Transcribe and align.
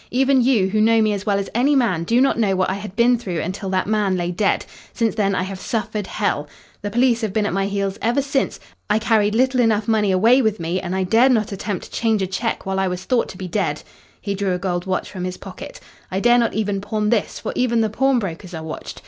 Even 0.09 0.41
you, 0.41 0.67
who 0.69 0.81
know 0.81 0.99
me 0.99 1.13
as 1.13 1.27
well 1.27 1.37
as 1.37 1.47
any 1.53 1.75
man, 1.75 2.03
do 2.03 2.19
not 2.19 2.39
know 2.39 2.55
what 2.55 2.71
I 2.71 2.73
had 2.73 2.95
been 2.95 3.19
through 3.19 3.39
until 3.39 3.69
that 3.69 3.85
man 3.85 4.17
lay 4.17 4.31
dead. 4.31 4.65
Since 4.95 5.13
then 5.13 5.35
I 5.35 5.43
have 5.43 5.59
suffered 5.59 6.07
hell. 6.07 6.47
The 6.81 6.89
police 6.89 7.21
have 7.21 7.33
been 7.33 7.45
at 7.45 7.53
my 7.53 7.67
heels 7.67 7.99
ever 8.01 8.23
since. 8.23 8.59
I 8.89 8.97
carried 8.97 9.35
little 9.35 9.59
enough 9.59 9.87
money 9.87 10.11
away 10.11 10.41
with 10.41 10.59
me, 10.59 10.81
and 10.81 10.95
I 10.95 11.03
dared 11.03 11.33
not 11.33 11.51
attempt 11.51 11.83
to 11.85 11.91
change 11.91 12.23
a 12.23 12.25
cheque 12.25 12.65
while 12.65 12.79
I 12.79 12.87
was 12.87 13.03
thought 13.03 13.29
to 13.29 13.37
be 13.37 13.47
dead." 13.47 13.83
He 14.19 14.33
drew 14.33 14.55
a 14.55 14.57
gold 14.57 14.87
watch 14.87 15.11
from 15.11 15.23
his 15.23 15.37
pocket. 15.37 15.79
"I 16.09 16.19
dare 16.19 16.39
not 16.39 16.55
even 16.55 16.81
pawn 16.81 17.09
this, 17.11 17.37
for 17.37 17.53
even 17.55 17.81
the 17.81 17.89
pawnbrokers 17.91 18.55
are 18.55 18.63
watched. 18.63 18.99